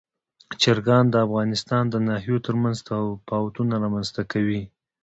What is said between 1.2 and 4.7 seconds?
افغانستان د ناحیو ترمنځ تفاوتونه رامنځ ته کوي.